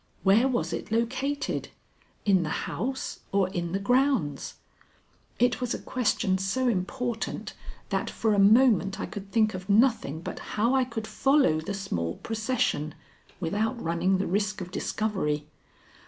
[0.23, 1.69] Where was it located
[2.25, 4.55] in the house or in the grounds?
[5.37, 7.53] It was a question so important
[7.89, 11.75] that for a moment I could think of nothing but how I could follow the
[11.75, 12.95] small procession,
[13.39, 15.45] without running the risk of discovery.